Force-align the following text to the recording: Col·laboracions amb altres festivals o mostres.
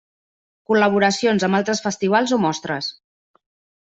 Col·laboracions 0.69 1.45
amb 1.47 1.57
altres 1.59 1.81
festivals 1.87 2.33
o 2.39 2.39
mostres. 2.47 2.89